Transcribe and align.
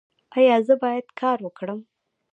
ایا 0.37 0.55
زه 0.67 0.73
باید 0.83 1.05
کار 1.19 1.37
وکړم؟ 1.43 1.79